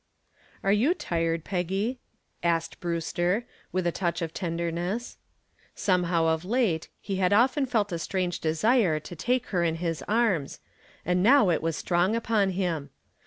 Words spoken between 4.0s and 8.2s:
of tenderness. Somehow of late he had often felt a